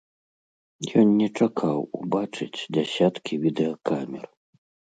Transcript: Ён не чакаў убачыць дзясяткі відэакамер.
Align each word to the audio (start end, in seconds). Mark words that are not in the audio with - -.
Ён 1.01 1.11
не 1.19 1.27
чакаў 1.39 1.77
убачыць 2.01 2.65
дзясяткі 2.79 3.41
відэакамер. 3.47 4.25